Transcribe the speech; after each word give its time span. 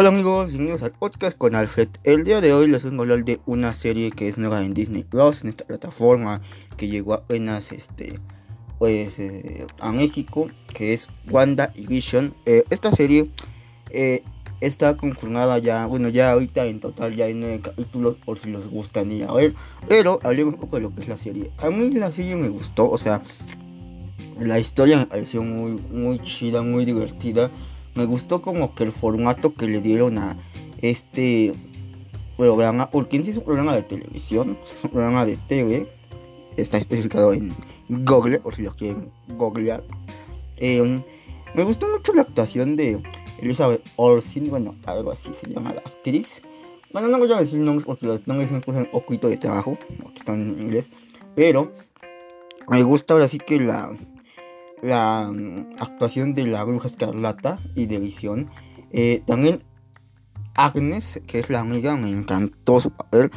Hola 0.00 0.08
amigos, 0.08 0.46
bienvenidos 0.46 0.82
al 0.82 0.92
podcast 0.92 1.36
con 1.36 1.54
Alfred. 1.54 1.90
El 2.04 2.24
día 2.24 2.40
de 2.40 2.54
hoy 2.54 2.68
les 2.68 2.84
vengo 2.84 3.02
a 3.02 3.04
hablar 3.04 3.22
de 3.22 3.38
una 3.44 3.74
serie 3.74 4.10
que 4.10 4.28
es 4.28 4.38
nueva 4.38 4.64
en 4.64 4.72
Disney 4.72 5.04
Plus, 5.04 5.42
en 5.42 5.50
esta 5.50 5.66
plataforma 5.66 6.40
que 6.78 6.88
llegó 6.88 7.12
apenas 7.12 7.70
este, 7.70 8.18
pues, 8.78 9.18
eh, 9.18 9.66
a 9.78 9.92
México, 9.92 10.48
que 10.72 10.94
es 10.94 11.06
Wanda 11.30 11.74
Vision. 11.76 12.32
Eh, 12.46 12.64
esta 12.70 12.92
serie 12.92 13.28
eh, 13.90 14.22
está 14.62 14.96
conformada 14.96 15.58
ya, 15.58 15.84
bueno, 15.84 16.08
ya 16.08 16.32
ahorita 16.32 16.64
en 16.64 16.80
total 16.80 17.14
ya 17.14 17.26
hay 17.26 17.34
nueve 17.34 17.60
capítulos 17.60 18.16
por 18.24 18.38
si 18.38 18.50
les 18.50 18.66
gustaría 18.68 19.30
ver, 19.30 19.54
pero 19.86 20.18
hablemos 20.22 20.54
un 20.54 20.60
poco 20.60 20.76
de 20.76 20.82
lo 20.84 20.94
que 20.94 21.02
es 21.02 21.08
la 21.08 21.18
serie. 21.18 21.50
A 21.58 21.68
mí 21.68 21.90
la 21.90 22.10
serie 22.10 22.36
me 22.36 22.48
gustó, 22.48 22.90
o 22.90 22.96
sea, 22.96 23.20
la 24.38 24.58
historia 24.58 24.96
me 24.96 25.04
pareció 25.04 25.42
muy, 25.42 25.72
muy 25.72 26.20
chida, 26.20 26.62
muy 26.62 26.86
divertida 26.86 27.50
me 27.94 28.04
gustó 28.04 28.42
como 28.42 28.74
que 28.74 28.84
el 28.84 28.92
formato 28.92 29.54
que 29.54 29.66
le 29.66 29.80
dieron 29.80 30.18
a 30.18 30.36
este 30.80 31.54
programa, 32.36 32.90
porque 32.90 33.16
en 33.16 33.28
es 33.28 33.36
un 33.36 33.44
programa 33.44 33.74
de 33.74 33.82
televisión, 33.82 34.58
es 34.64 34.82
un 34.82 34.90
programa 34.90 35.26
de 35.26 35.36
TV, 35.48 35.86
está 36.56 36.78
especificado 36.78 37.32
en 37.32 37.54
Google, 37.88 38.38
por 38.40 38.54
si 38.54 38.62
lo 38.62 38.74
quieren 38.74 39.10
googlear. 39.36 39.82
Eh, 40.56 41.02
me 41.54 41.64
gustó 41.64 41.88
mucho 41.88 42.14
la 42.14 42.22
actuación 42.22 42.76
de 42.76 43.02
Elizabeth 43.40 43.82
Olsen, 43.96 44.48
bueno, 44.48 44.74
algo 44.86 45.10
así 45.10 45.30
se 45.34 45.48
llama 45.48 45.74
la 45.74 45.80
actriz. 45.80 46.42
Bueno, 46.92 47.08
no 47.08 47.18
voy 47.18 47.32
a 47.32 47.40
decir 47.40 47.58
nombres 47.58 47.86
porque 47.86 48.06
los 48.06 48.26
nombres 48.26 48.50
me 48.50 48.58
un 48.58 48.90
poquito 48.90 49.28
de 49.28 49.36
trabajo, 49.36 49.76
porque 50.02 50.18
están 50.18 50.40
en 50.40 50.60
inglés, 50.60 50.90
pero 51.34 51.72
me 52.68 52.82
gusta 52.82 53.14
ahora 53.14 53.28
sí 53.28 53.38
que 53.38 53.60
la 53.60 53.96
la 54.82 55.30
mm, 55.32 55.76
actuación 55.78 56.34
de 56.34 56.46
la 56.46 56.64
bruja 56.64 56.88
escarlata 56.88 57.58
y 57.74 57.86
de 57.86 57.98
visión. 57.98 58.50
Eh, 58.90 59.22
también 59.26 59.62
Agnes, 60.54 61.20
que 61.26 61.38
es 61.38 61.50
la 61.50 61.60
amiga, 61.60 61.96
me 61.96 62.10
encantó 62.10 62.80
su 62.80 62.90
papel. 62.90 63.30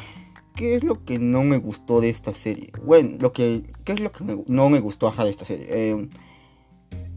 ¿Qué 0.56 0.76
es 0.76 0.84
lo 0.84 1.04
que 1.04 1.20
no 1.20 1.44
me 1.44 1.58
gustó 1.58 2.02
de 2.02 2.10
esta 2.10 2.32
serie? 2.32 2.72
Bueno, 2.84 3.18
lo 3.20 3.34
que, 3.34 3.64
¿qué 3.86 3.94
es 3.94 4.00
lo 4.00 4.12
que 4.12 4.24
no 4.48 4.70
me 4.70 4.80
gustó 4.80 5.12
de 5.12 5.30
esta 5.30 5.46
serie? 5.46 5.66
Eh, 5.70 6.10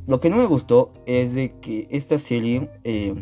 lo 0.07 0.21
que 0.21 0.31
no 0.31 0.37
me 0.37 0.47
gustó 0.47 0.93
es 1.07 1.35
de 1.35 1.53
que 1.61 1.87
esta 1.91 2.19
serie, 2.19 2.71
eh, 2.85 3.15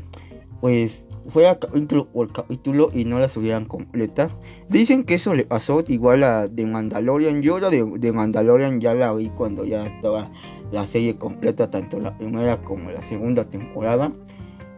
pues, 0.61 1.06
fue 1.28 1.48
a 1.48 1.58
capítulo 1.58 2.06
por 2.06 2.33
capítulo 2.33 2.89
y 2.92 3.05
no 3.05 3.19
la 3.19 3.28
subieran 3.28 3.64
completa. 3.64 4.28
Dicen 4.69 5.05
que 5.05 5.14
eso 5.14 5.34
le 5.34 5.44
pasó 5.44 5.83
igual 5.89 6.25
a 6.25 6.48
The 6.48 6.67
Mandalorian. 6.67 7.42
Yo 7.42 7.58
la 7.58 7.70
de, 7.70 7.84
de 7.84 8.12
Mandalorian 8.12 8.80
ya 8.80 8.94
la 8.94 9.12
vi 9.14 9.28
cuando 9.30 9.64
ya 9.64 9.86
estaba 9.86 10.30
la 10.72 10.86
serie 10.86 11.17
completa, 11.17 11.70
tanto 11.70 11.98
la 11.98 12.17
primera 12.17 12.61
como 12.62 12.91
la 12.91 13.02
segunda 13.02 13.45
temporada. 13.45 14.12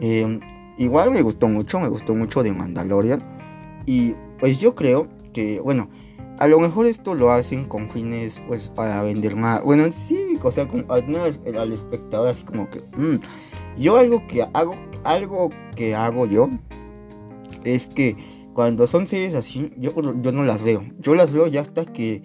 Em, 0.01 0.41
igual 0.79 1.11
me 1.11 1.23
gustó 1.23 1.49
mucho, 1.49 1.81
me 1.81 1.89
gustó 1.89 2.15
mucho 2.15 2.43
de 2.43 2.53
Mandalorian. 2.53 3.23
Y 3.87 4.15
pues 4.39 4.59
yo 4.59 4.75
creo 4.75 5.09
que, 5.33 5.61
bueno, 5.61 5.89
a 6.39 6.47
lo 6.47 6.61
mejor 6.61 6.87
esto 6.87 7.15
lo 7.15 7.31
hacen 7.31 7.65
con 7.65 7.89
fines, 7.91 8.41
pues, 8.47 8.69
para 8.69 9.03
vender 9.03 9.37
más. 9.37 9.63
Bueno, 9.63 9.91
sí, 9.91 10.39
o 10.43 10.51
sea, 10.51 10.69
como, 10.69 10.93
al, 10.93 11.57
al, 11.57 11.73
espectador, 11.73 12.29
así 12.29 12.45
como 12.45 12.69
que, 12.69 12.81
mm, 12.97 13.21
yo 13.77 13.97
algo 13.99 14.27
que 14.27 14.47
hago, 14.53 14.75
algo 15.05 15.51
que 15.75 15.95
hago 15.95 16.27
yo, 16.27 16.49
es 17.65 17.87
que 17.89 18.17
cuando 18.55 18.87
son 18.87 19.07
series 19.07 19.35
así, 19.35 19.71
yo, 19.77 19.91
yo 20.23 20.33
no 20.33 20.45
las 20.45 20.63
veo. 20.63 20.83
Yo 21.01 21.15
las 21.15 21.33
veo 21.33 21.47
ya 21.47 21.61
hasta 21.61 21.85
que 21.85 22.23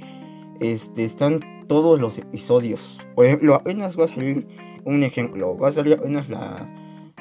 este, 0.62 1.04
están 1.04 1.42
todos 1.68 2.00
los 2.00 2.18
episodios. 2.18 3.00
Por 3.16 3.26
ejemplo, 3.26 3.56
apenas 3.56 4.00
va 4.00 4.06
a 4.06 4.08
salir 4.08 4.48
un 4.86 5.04
ejemplo. 5.04 5.58
Va 5.58 5.70
a 5.70 5.72
salir 5.74 5.94
apenas 5.94 6.30
la, 6.30 6.70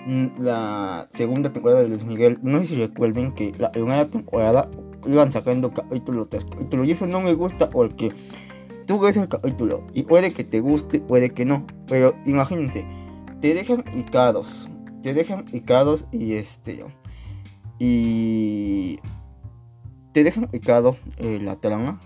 mm, 0.07 0.43
la 0.43 1.07
segunda 1.11 1.53
temporada 1.53 1.83
de 1.83 1.89
Luis 1.89 2.05
Miguel. 2.05 2.39
No 2.43 2.61
sé 2.61 2.67
si 2.67 2.77
recuerden 2.77 3.33
que 3.33 3.53
la 3.59 3.73
primera 3.73 4.09
temporada 4.09 4.71
iban 5.07 5.31
sacando 5.31 5.73
capítulo 5.73 6.27
tras 6.27 6.45
capítulo. 6.45 6.85
Y 6.85 6.93
eso 6.93 7.07
no 7.07 7.21
me 7.21 7.35
gusta 7.35 7.71
porque 7.71 8.13
tú 8.87 9.01
ves 9.01 9.17
el 9.17 9.29
capítulo 9.29 9.85
y 9.93 10.03
puede 10.03 10.33
que 10.33 10.45
te 10.45 10.61
guste, 10.61 11.01
puede 11.01 11.31
que 11.31 11.45
no. 11.45 11.67
Pero 11.89 12.15
imagínense, 12.27 12.85
te 13.41 13.55
dejan 13.55 13.83
picados. 13.83 14.69
Te 15.03 15.15
dejan 15.15 15.45
picados 15.47 16.07
y 16.13 16.35
este. 16.35 16.85
Y 17.79 18.99
te 20.13 20.25
dejan 20.25 20.49
picado 20.49 20.97
eh, 21.17 21.39
la 21.41 21.57
trama 21.57 22.01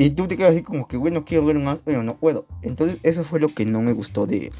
y 0.00 0.08
tú 0.08 0.26
te 0.26 0.38
quedas 0.38 0.52
así 0.52 0.62
como 0.62 0.88
que, 0.88 0.96
bueno, 0.96 1.26
quiero 1.26 1.44
ver 1.44 1.58
más, 1.58 1.82
pero 1.82 2.02
no 2.02 2.16
puedo. 2.16 2.46
Entonces 2.62 2.98
eso 3.02 3.22
fue 3.22 3.38
lo 3.38 3.48
que 3.48 3.66
no 3.66 3.82
me 3.82 3.92
gustó 3.92 4.26
de, 4.26 4.50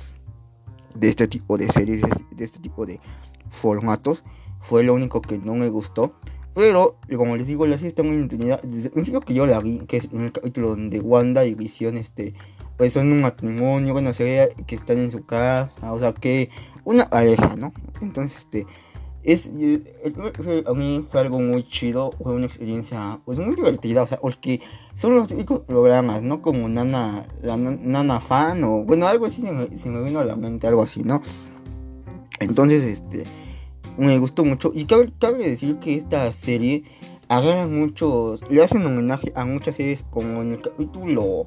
de 0.95 1.09
este 1.09 1.27
tipo 1.29 1.57
de 1.57 1.67
series, 1.69 2.03
de 2.31 2.45
este 2.45 2.59
tipo 2.59 2.85
de 2.85 3.01
formatos. 3.49 4.23
Fue 4.61 4.83
lo 4.83 4.93
único 4.93 5.23
que 5.23 5.39
no 5.39 5.55
me 5.55 5.71
gustó. 5.71 6.13
Pero, 6.55 6.99
como 7.17 7.39
les 7.39 7.47
digo, 7.47 7.67
la 7.67 7.77
serie 7.77 7.89
está 7.89 8.03
muy 8.03 8.17
entretenida. 8.17 8.61
Desde 8.63 8.89
el 8.89 8.93
principio 8.93 9.23
que 9.23 9.33
yo 9.33 9.47
la 9.47 9.61
vi, 9.61 9.79
que 9.89 9.97
es 9.97 10.09
en 10.13 10.25
el 10.25 10.33
capítulo 10.33 10.69
donde 10.69 11.01
Wanda 11.01 11.47
y 11.47 11.55
Visión, 11.55 11.97
este, 11.97 12.35
pues 12.81 12.95
son 12.95 13.13
un 13.13 13.21
matrimonio, 13.21 13.93
bueno, 13.93 14.15
se 14.15 14.25
ve 14.25 14.65
que 14.67 14.75
están 14.75 14.97
en 14.97 15.11
su 15.11 15.27
casa, 15.27 15.93
o 15.93 15.99
sea, 15.99 16.15
que 16.15 16.49
una 16.85 17.11
pareja, 17.11 17.55
¿no? 17.55 17.75
Entonces, 18.01 18.39
este, 18.39 18.67
es, 19.23 19.51
a 20.65 20.73
mí 20.73 21.07
fue 21.11 21.21
algo 21.21 21.41
muy 21.41 21.69
chido, 21.69 22.11
fue 22.13 22.33
una 22.33 22.47
experiencia 22.47 23.21
pues 23.27 23.39
muy 23.39 23.55
divertida, 23.55 24.05
o 24.05 24.07
sea, 24.07 24.17
porque 24.17 24.63
son 24.95 25.15
los 25.15 25.29
típicos 25.29 25.61
programas, 25.61 26.23
¿no? 26.23 26.41
Como 26.41 26.71
Nana, 26.71 27.27
la 27.43 27.59
Nana 27.59 28.19
Fan 28.19 28.65
o 28.65 28.83
bueno, 28.83 29.07
algo 29.07 29.27
así 29.27 29.43
se 29.43 29.53
me, 29.53 29.77
se 29.77 29.91
vino 29.91 30.19
a 30.19 30.25
la 30.25 30.37
mente, 30.37 30.67
algo 30.67 30.83
así, 30.83 31.03
¿no? 31.03 31.21
Entonces, 32.39 32.83
este, 32.83 33.25
me 33.99 34.19
gustó 34.19 34.43
mucho 34.43 34.73
y 34.75 34.87
cabe, 34.87 35.13
cabe 35.19 35.51
decir 35.51 35.77
que 35.81 35.97
esta 35.97 36.33
serie 36.33 36.85
agarra 37.29 37.67
muchos, 37.67 38.43
le 38.51 38.65
hacen 38.65 38.87
homenaje 38.87 39.35
a 39.37 39.45
muchas 39.45 39.75
series 39.75 40.03
como 40.05 40.41
en 40.41 40.53
el 40.53 40.63
capítulo 40.63 41.47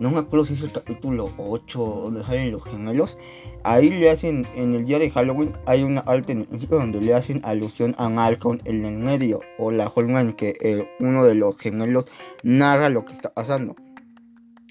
no 0.00 0.10
me 0.10 0.18
acuerdo 0.18 0.44
si 0.44 0.54
es 0.54 0.62
el 0.62 0.72
capítulo 0.72 1.30
8 1.38 1.78
donde 2.04 2.24
salen 2.24 2.52
los 2.52 2.64
gemelos. 2.64 3.18
Ahí 3.64 3.90
le 3.90 4.10
hacen, 4.10 4.46
en 4.54 4.74
el 4.74 4.84
día 4.84 4.98
de 4.98 5.10
Halloween, 5.10 5.52
hay 5.66 5.82
una 5.82 6.00
alta 6.02 6.32
en 6.32 6.40
el 6.40 6.46
principio 6.46 6.78
donde 6.78 7.00
le 7.00 7.14
hacen 7.14 7.40
alusión 7.42 7.94
a 7.98 8.08
Malcolm 8.08 8.58
en 8.64 8.84
el 8.84 8.96
medio, 8.96 9.40
o 9.58 9.70
la 9.70 9.90
forma 9.90 10.20
en 10.20 10.32
que 10.32 10.56
eh, 10.60 10.88
uno 11.00 11.24
de 11.24 11.34
los 11.34 11.58
gemelos 11.58 12.06
narra 12.44 12.88
lo 12.88 13.04
que 13.04 13.12
está 13.12 13.34
pasando. 13.34 13.74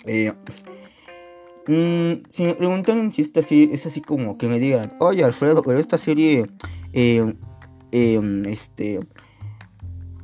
Eh, 0.05 0.31
mm, 1.67 2.23
si 2.29 2.43
me 2.43 2.53
preguntan 2.53 3.11
si 3.11 3.21
esta 3.21 3.41
serie 3.41 3.69
es 3.73 3.85
así 3.85 4.01
como 4.01 4.37
que 4.37 4.47
me 4.47 4.59
digan, 4.59 4.95
oye 4.99 5.23
Alfredo, 5.23 5.61
pero 5.61 5.79
esta 5.79 5.97
serie, 5.97 6.45
eh, 6.93 7.33
este 7.91 9.01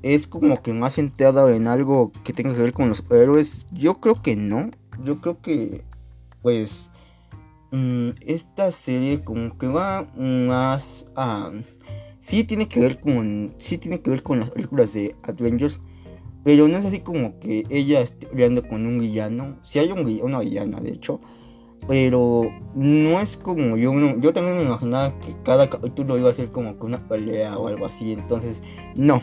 es 0.04 0.28
como 0.28 0.62
que 0.62 0.74
más 0.74 0.96
centrada 0.96 1.54
en 1.56 1.66
algo 1.66 2.12
que 2.24 2.34
tenga 2.34 2.54
que 2.54 2.62
ver 2.62 2.74
con 2.74 2.90
los 2.90 3.04
héroes. 3.10 3.66
Yo 3.72 3.96
creo 3.96 4.22
que 4.22 4.36
no 4.36 4.70
yo 5.04 5.20
creo 5.22 5.42
que, 5.42 5.84
pues, 6.42 6.92
mm, 7.72 8.10
esta 8.22 8.72
serie 8.72 9.24
como 9.24 9.58
que 9.58 9.68
va 9.68 10.08
más 10.18 11.10
a... 11.16 11.52
Sí 12.20 12.44
tiene 12.44 12.68
que 12.68 12.80
ver 12.80 13.00
con... 13.00 13.54
Sí 13.58 13.78
tiene 13.78 14.02
que 14.02 14.10
ver 14.10 14.24
con 14.24 14.40
las 14.40 14.50
películas 14.50 14.94
de 14.94 15.16
Avengers. 15.24 15.82
Pero 16.44 16.68
no 16.68 16.78
es 16.78 16.86
así 16.86 17.00
como 17.00 17.40
que 17.40 17.64
ella 17.70 18.02
esté 18.02 18.28
peleando 18.28 18.68
con 18.68 18.86
un 18.86 19.00
villano. 19.00 19.58
Si 19.62 19.80
hay 19.80 19.92
un 19.92 20.06
una 20.22 20.40
villana, 20.40 20.80
de 20.80 20.92
hecho. 20.92 21.20
Pero 21.88 22.50
no 22.76 23.20
es 23.20 23.36
como 23.38 23.78
yo. 23.78 23.94
yo 24.20 24.34
también 24.34 24.58
me 24.58 24.64
imaginaba 24.64 25.18
que 25.20 25.36
cada 25.44 25.70
capítulo 25.70 26.18
iba 26.18 26.30
a 26.30 26.34
ser 26.34 26.50
como 26.52 26.78
que 26.78 26.86
una 26.86 27.08
pelea 27.08 27.58
o 27.58 27.68
algo 27.68 27.86
así. 27.86 28.14
Entonces, 28.14 28.62
no. 28.96 29.22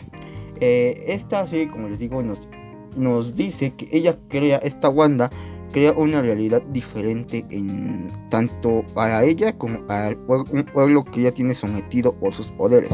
Eh, 0.59 1.05
esta 1.07 1.47
serie, 1.47 1.71
como 1.71 1.89
les 1.89 1.99
digo, 1.99 2.21
nos, 2.21 2.47
nos 2.95 3.35
dice 3.35 3.73
que 3.73 3.87
ella 3.91 4.17
crea 4.29 4.57
esta 4.57 4.89
Wanda 4.89 5.31
crea 5.71 5.93
una 5.93 6.21
realidad 6.21 6.61
diferente 6.71 7.45
en 7.49 8.11
tanto 8.29 8.83
para 8.93 9.23
ella 9.23 9.57
como 9.57 9.85
para 9.87 10.15
un 10.27 10.65
pueblo 10.71 11.03
que 11.03 11.23
ya 11.23 11.31
tiene 11.31 11.53
sometido 11.53 12.13
por 12.13 12.33
sus 12.33 12.51
poderes. 12.51 12.91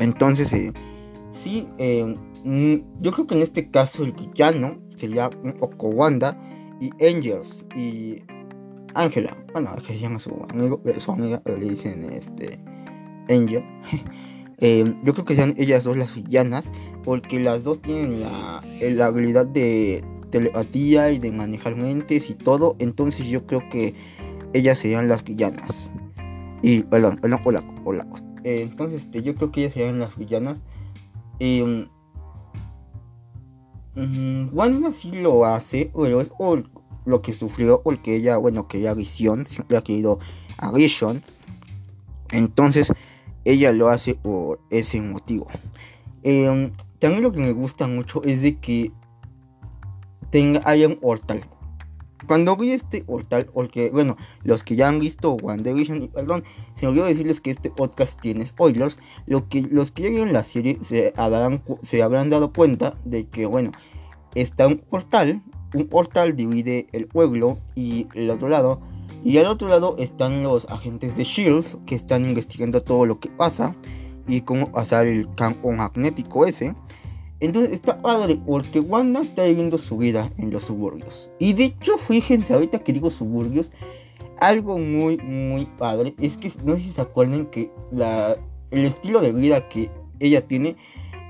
Entonces, 0.00 0.52
eh, 0.52 0.72
sí, 1.30 1.68
eh, 1.78 2.14
mm, 2.44 3.02
yo 3.02 3.12
creo 3.12 3.26
que 3.26 3.34
en 3.34 3.42
este 3.42 3.70
caso 3.70 4.04
el 4.04 4.12
villano 4.12 4.78
sería 4.96 5.30
un 5.42 5.52
poco 5.52 5.88
Wanda 5.88 6.38
y 6.80 6.90
Angels 7.04 7.64
y 7.76 8.22
Angela. 8.94 9.36
Bueno, 9.52 9.74
que 9.76 9.94
se 9.94 9.98
llama 10.00 10.18
su 10.18 10.34
amigo, 10.50 10.80
eh, 10.84 10.98
su 10.98 11.12
amiga, 11.12 11.42
le 11.44 11.70
dicen 11.70 12.04
este 12.12 12.58
Angel. 13.28 13.64
yo 15.04 15.12
creo 15.12 15.24
que 15.24 15.34
sean 15.34 15.54
ellas 15.56 15.84
dos 15.84 15.96
las 15.96 16.14
villanas 16.14 16.70
porque 17.02 17.40
las 17.40 17.64
dos 17.64 17.82
tienen 17.82 18.20
la, 18.20 18.62
la 18.80 19.06
habilidad 19.06 19.44
de 19.46 20.04
telepatía 20.32 21.12
y 21.12 21.20
de 21.20 21.30
manejar 21.30 21.76
mentes 21.76 22.28
y 22.28 22.34
todo. 22.34 22.74
Entonces 22.80 23.26
yo 23.26 23.46
creo 23.46 23.68
que 23.68 23.94
ellas 24.52 24.78
serían 24.78 25.06
las 25.06 25.22
villanas. 25.22 25.92
Y, 26.62 26.82
perdón, 26.82 27.20
hola, 27.44 27.64
hola. 27.84 28.06
Eh, 28.42 28.62
entonces 28.62 29.04
este, 29.04 29.22
yo 29.22 29.36
creo 29.36 29.52
que 29.52 29.60
ellas 29.60 29.74
serían 29.74 30.00
las 30.00 30.16
villanas. 30.16 30.60
Eh, 31.38 31.86
Wanda 33.94 34.92
sí 34.92 35.12
lo 35.12 35.44
hace, 35.44 35.90
pero 35.94 36.20
es 36.20 36.32
lo 37.04 37.20
que 37.20 37.32
sufrió, 37.32 37.82
porque 37.82 38.16
ella, 38.16 38.38
bueno, 38.38 38.66
que 38.66 38.78
ella 38.78 38.94
Vision, 38.94 39.46
siempre 39.46 39.76
ha 39.76 39.82
querido 39.82 40.18
a 40.58 40.72
Vision. 40.72 41.22
Entonces, 42.30 42.92
ella 43.44 43.72
lo 43.72 43.88
hace 43.88 44.14
por 44.14 44.60
ese 44.70 45.00
motivo. 45.02 45.46
Em, 46.22 46.72
también 47.00 47.22
lo 47.22 47.32
que 47.32 47.40
me 47.40 47.52
gusta 47.52 47.86
mucho 47.86 48.22
es 48.24 48.42
de 48.42 48.56
que 48.58 48.92
tenga, 50.32 50.60
haya 50.64 50.88
un 50.88 50.96
portal 50.96 51.42
cuando 52.26 52.56
vi 52.56 52.72
este 52.72 53.02
portal, 53.02 53.46
porque, 53.46 53.90
bueno, 53.90 54.16
los 54.44 54.62
que 54.62 54.76
ya 54.76 54.88
han 54.88 54.98
visto 54.98 55.34
WandaVision, 55.34 56.02
y 56.02 56.08
perdón, 56.08 56.44
se 56.74 56.86
me 56.86 56.90
olvidó 56.90 57.06
decirles 57.06 57.40
que 57.40 57.50
este 57.50 57.70
podcast 57.70 58.20
tiene 58.20 58.46
spoilers, 58.46 58.98
lo 59.26 59.48
que, 59.48 59.62
los 59.62 59.90
que 59.90 60.04
ya 60.04 60.10
vieron 60.10 60.32
la 60.32 60.42
serie 60.42 60.78
se, 60.82 61.12
se 61.82 62.02
habrán 62.02 62.30
dado 62.30 62.52
cuenta 62.52 62.94
de 63.04 63.26
que, 63.26 63.46
bueno, 63.46 63.72
está 64.34 64.66
un 64.66 64.78
portal, 64.78 65.42
un 65.74 65.86
portal 65.88 66.36
divide 66.36 66.86
el 66.92 67.06
pueblo 67.06 67.58
y 67.74 68.06
el 68.14 68.30
otro 68.30 68.48
lado, 68.48 68.80
y 69.24 69.38
al 69.38 69.46
otro 69.46 69.68
lado 69.68 69.96
están 69.98 70.42
los 70.42 70.66
agentes 70.66 71.16
de 71.16 71.24
SHIELD 71.24 71.64
que 71.86 71.94
están 71.94 72.24
investigando 72.24 72.80
todo 72.80 73.06
lo 73.06 73.20
que 73.20 73.28
pasa 73.28 73.74
y 74.26 74.40
cómo 74.40 74.70
pasar 74.70 75.06
el 75.06 75.32
campo 75.34 75.70
magnético 75.70 76.46
ese. 76.46 76.74
Entonces 77.42 77.72
está 77.72 78.00
padre 78.00 78.40
porque 78.46 78.78
Wanda 78.78 79.20
está 79.20 79.42
viviendo 79.42 79.76
su 79.76 79.98
vida 79.98 80.30
en 80.38 80.52
los 80.52 80.62
suburbios. 80.62 81.28
Y 81.40 81.54
de 81.54 81.64
hecho, 81.64 81.98
fíjense, 81.98 82.54
ahorita 82.54 82.78
que 82.78 82.92
digo 82.92 83.10
suburbios, 83.10 83.72
algo 84.38 84.78
muy, 84.78 85.16
muy 85.16 85.66
padre 85.76 86.14
es 86.20 86.36
que 86.36 86.52
no 86.64 86.76
sé 86.76 86.82
si 86.82 86.90
se 86.90 87.00
acuerdan 87.00 87.46
que 87.46 87.68
la, 87.90 88.36
el 88.70 88.84
estilo 88.84 89.20
de 89.20 89.32
vida 89.32 89.68
que 89.68 89.90
ella 90.20 90.46
tiene 90.46 90.76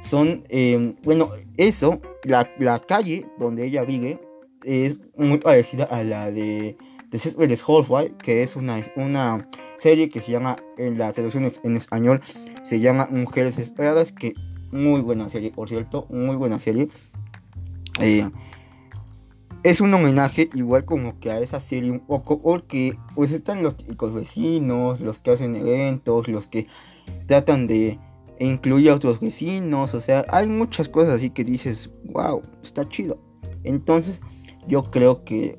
son, 0.03 0.44
em, 0.50 0.97
bueno, 1.03 1.31
eso, 1.56 1.99
la, 2.25 2.47
la, 2.59 2.81
calle 2.81 3.25
donde 3.38 3.64
ella 3.64 3.82
vive 3.85 4.20
es 4.64 5.00
muy 5.17 5.38
parecida 5.38 5.85
a 5.85 6.05
la 6.05 6.31
de 6.31 6.76
Desesperes 7.11 7.64
Hallway, 7.67 8.12
que 8.23 8.43
es 8.43 8.55
una, 8.55 8.85
una 8.97 9.49
serie 9.79 10.11
que 10.11 10.20
se 10.20 10.32
llama, 10.32 10.56
en 10.76 10.99
la 10.99 11.11
traducción 11.14 11.50
en 11.62 11.76
español, 11.76 12.20
se 12.62 12.81
llama 12.81 13.09
Mujeres 13.11 13.56
Desesperadas, 13.56 14.12
que 14.12 14.35
muy 14.73 15.01
buena 15.01 15.29
serie, 15.29 15.53
por 15.53 15.69
cierto, 15.69 16.07
muy 16.11 16.35
buena 16.35 16.59
serie. 16.59 16.89
Eh, 18.01 18.29
es 19.63 19.81
un 19.81 19.95
homenaje 19.95 20.51
igual 20.55 20.85
como 20.85 21.21
que 21.21 21.31
a 21.31 21.39
esa 21.39 21.61
serie 21.61 21.91
un 21.91 22.01
poco 22.01 22.43
porque 22.43 22.97
pues 23.15 23.31
están 23.31 23.63
los 23.63 23.77
típicos 23.77 24.13
vecinos, 24.13 25.01
los 25.01 25.19
que 25.19 25.31
hacen 25.31 25.55
eventos, 25.55 26.27
los 26.27 26.49
que 26.49 26.67
tratan 27.27 27.67
de 27.67 27.99
incluir 28.41 28.91
a 28.91 28.95
otros 28.95 29.21
vecinos, 29.21 29.95
o 29.95 30.01
sea, 30.01 30.25
hay 30.29 30.49
muchas 30.49 30.89
cosas 30.89 31.15
así 31.15 31.31
que 31.31 31.45
dices, 31.45 31.91
wow, 32.07 32.43
está 32.63 32.89
chido. 32.89 33.19
Entonces 33.63 34.21
yo 34.67 34.83
creo 34.83 35.23
que 35.25 35.55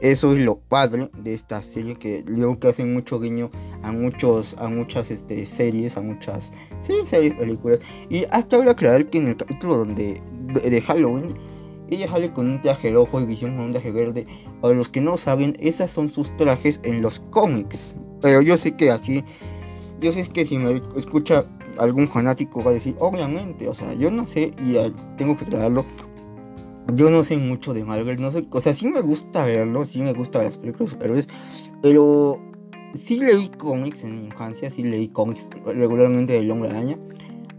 eso 0.00 0.32
es 0.34 0.38
lo 0.40 0.58
padre 0.58 1.10
de 1.22 1.34
esta 1.34 1.62
serie 1.62 1.96
que 1.96 2.24
creo 2.24 2.58
que 2.58 2.68
hacen 2.68 2.92
mucho 2.92 3.18
guiño 3.18 3.50
a 3.82 3.92
muchos 3.92 4.54
a 4.58 4.68
muchas 4.68 5.10
este, 5.10 5.46
series 5.46 5.96
a 5.96 6.00
muchas 6.00 6.52
series 6.82 7.34
películas. 7.34 7.80
Y 8.10 8.24
hasta 8.30 8.56
ahora 8.56 8.72
aclarar 8.72 9.06
que 9.06 9.18
en 9.18 9.28
el 9.28 9.36
capítulo 9.36 9.78
donde 9.78 10.20
de, 10.52 10.80
Halloween 10.82 11.34
ella 11.88 12.08
sale 12.08 12.32
con 12.32 12.50
un 12.50 12.60
traje 12.60 12.90
rojo 12.90 13.20
y 13.20 13.26
visión 13.26 13.56
con 13.56 13.66
un 13.66 13.70
traje 13.70 13.90
verde. 13.90 14.26
Para 14.60 14.74
los 14.74 14.88
que 14.88 15.00
no 15.00 15.16
saben 15.16 15.56
esas 15.60 15.90
son 15.90 16.08
sus 16.08 16.34
trajes 16.36 16.80
en 16.84 17.00
los 17.00 17.20
cómics. 17.30 17.96
Pero 18.20 18.42
yo 18.42 18.58
sé 18.58 18.76
que 18.76 18.90
aquí 18.90 19.24
yo 20.00 20.12
sé 20.12 20.24
que 20.28 20.44
si 20.44 20.58
me 20.58 20.82
escucha 20.96 21.46
algún 21.78 22.08
fanático 22.08 22.62
va 22.62 22.70
a 22.70 22.74
decir 22.74 22.94
obviamente 22.98 23.68
o 23.68 23.74
sea 23.74 23.92
yo 23.94 24.10
no 24.10 24.26
sé 24.26 24.52
y 24.64 24.76
tengo 25.16 25.36
que 25.36 25.44
aclararlo 25.44 25.84
yo 26.94 27.10
no 27.10 27.24
sé 27.24 27.36
mucho 27.36 27.74
de 27.74 27.84
Marvel, 27.84 28.20
no 28.20 28.30
sé, 28.30 28.46
o 28.50 28.60
sea, 28.60 28.74
sí 28.74 28.86
me 28.88 29.00
gusta 29.00 29.44
verlo, 29.44 29.84
sí 29.84 30.02
me 30.02 30.12
gusta 30.12 30.42
las 30.42 30.58
películas 30.58 30.90
superhéroes, 30.90 31.28
pero 31.82 32.40
sí 32.94 33.18
leí 33.18 33.48
cómics 33.58 34.04
en 34.04 34.20
mi 34.20 34.26
infancia, 34.26 34.70
sí 34.70 34.82
leí 34.82 35.08
cómics 35.08 35.50
regularmente 35.64 36.34
del 36.34 36.50
Hombre 36.50 36.70
Araña, 36.70 36.98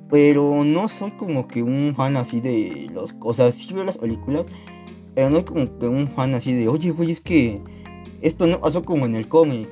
pero 0.09 0.63
no 0.63 0.87
soy 0.87 1.11
como 1.11 1.47
que 1.47 1.61
un 1.61 1.93
fan 1.95 2.15
así 2.15 2.39
de 2.39 2.89
los, 2.93 3.13
o 3.19 3.33
sea, 3.33 3.51
sí 3.51 3.73
veo 3.73 3.83
las 3.83 3.97
películas, 3.97 4.47
pero 5.15 5.29
no 5.29 5.43
como 5.43 5.77
que 5.77 5.87
un 5.87 6.07
fan 6.07 6.33
así 6.33 6.53
de, 6.53 6.67
oye, 6.67 6.91
güey, 6.91 7.11
es 7.11 7.19
que 7.19 7.61
esto 8.21 8.47
no 8.47 8.59
pasó 8.59 8.83
como 8.83 9.05
en 9.05 9.15
el 9.15 9.27
cómic. 9.27 9.69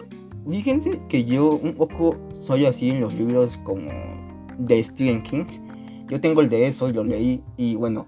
Fíjense 0.49 1.01
que 1.09 1.25
yo 1.25 1.51
un 1.55 1.73
poco 1.73 2.15
soy 2.29 2.65
así 2.65 2.89
en 2.89 3.01
los 3.01 3.13
libros 3.13 3.57
como 3.63 3.89
de 4.57 4.83
Stephen 4.83 5.23
King. 5.23 5.45
Yo 6.07 6.21
tengo 6.21 6.41
el 6.41 6.49
de 6.49 6.67
eso 6.67 6.87
y 6.87 6.93
lo 6.93 7.03
leí 7.03 7.41
y 7.57 7.75
bueno, 7.75 8.05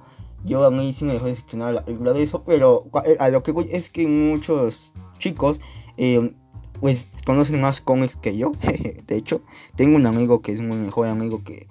yo 0.47 0.65
a 0.65 0.71
mí 0.71 0.93
sí 0.93 1.05
me 1.05 1.13
dejó 1.13 1.25
decepcionar 1.25 1.73
la 1.73 1.85
película 1.85 2.13
de 2.13 2.23
eso, 2.23 2.43
pero 2.43 2.85
eh, 3.05 3.17
a 3.19 3.29
lo 3.29 3.43
que 3.43 3.51
voy 3.51 3.67
es 3.71 3.89
que 3.89 4.07
muchos 4.07 4.93
chicos 5.19 5.59
eh, 5.97 6.33
pues 6.79 7.07
conocen 7.25 7.61
más 7.61 7.81
cómics 7.81 8.15
que 8.15 8.37
yo. 8.37 8.51
de 9.07 9.15
hecho, 9.15 9.41
tengo 9.75 9.95
un 9.95 10.05
amigo 10.05 10.41
que 10.41 10.53
es 10.53 10.61
mi 10.61 10.75
mejor 10.75 11.07
amigo 11.07 11.43
que 11.43 11.67